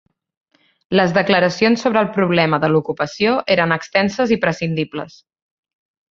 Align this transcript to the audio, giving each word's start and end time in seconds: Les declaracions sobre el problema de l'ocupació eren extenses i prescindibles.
Les 0.99 1.11
declaracions 1.17 1.83
sobre 1.87 2.01
el 2.05 2.09
problema 2.17 2.59
de 2.65 2.69
l'ocupació 2.71 3.33
eren 3.59 3.75
extenses 3.79 4.33
i 4.37 4.43
prescindibles. 4.47 5.19